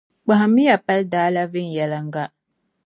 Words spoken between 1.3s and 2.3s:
la viɛnyɛliŋga.